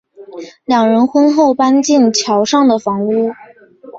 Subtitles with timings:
[0.65, 3.33] 两人婚后搬进桥上的房屋。